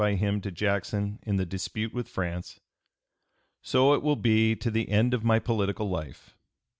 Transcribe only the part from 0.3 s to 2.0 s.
to Jackson in the dispute